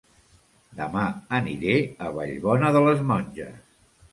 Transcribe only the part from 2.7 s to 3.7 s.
de les Monges